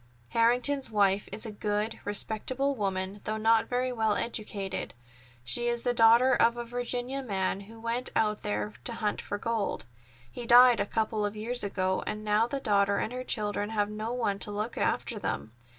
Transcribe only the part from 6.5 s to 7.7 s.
a Virginia man